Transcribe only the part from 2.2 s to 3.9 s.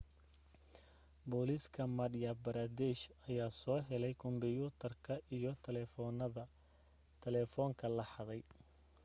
pradesh ayaa soo